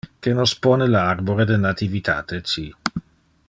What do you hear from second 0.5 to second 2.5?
pone le arbore de Nativitate